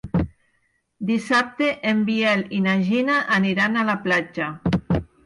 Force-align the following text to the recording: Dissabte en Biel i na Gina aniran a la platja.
Dissabte 1.09 1.67
en 1.91 2.01
Biel 2.07 2.41
i 2.61 2.63
na 2.69 2.73
Gina 2.87 3.19
aniran 3.37 3.77
a 3.77 3.85
la 3.91 3.97
platja. 4.07 4.49